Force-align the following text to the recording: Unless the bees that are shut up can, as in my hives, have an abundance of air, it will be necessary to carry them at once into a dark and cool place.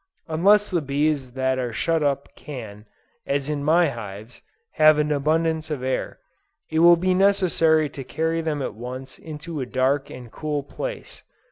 Unless 0.27 0.71
the 0.71 0.81
bees 0.81 1.33
that 1.33 1.59
are 1.59 1.71
shut 1.71 2.01
up 2.01 2.35
can, 2.35 2.87
as 3.27 3.49
in 3.51 3.63
my 3.63 3.89
hives, 3.89 4.41
have 4.71 4.97
an 4.97 5.11
abundance 5.11 5.69
of 5.69 5.83
air, 5.83 6.17
it 6.71 6.79
will 6.79 6.97
be 6.97 7.13
necessary 7.13 7.87
to 7.89 8.03
carry 8.03 8.41
them 8.41 8.63
at 8.63 8.73
once 8.73 9.19
into 9.19 9.61
a 9.61 9.67
dark 9.67 10.09
and 10.09 10.31
cool 10.31 10.63
place. 10.63 11.21